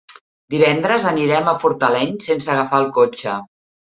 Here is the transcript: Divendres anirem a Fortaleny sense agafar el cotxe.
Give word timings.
Divendres 0.51 1.03
anirem 1.09 1.51
a 1.51 1.53
Fortaleny 1.63 2.15
sense 2.29 2.49
agafar 2.55 2.81
el 2.85 2.89
cotxe. 2.97 3.37